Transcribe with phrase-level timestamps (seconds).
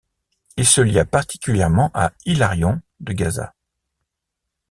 [0.57, 3.53] Il se lia particulièrement à Hilarion de Gaza.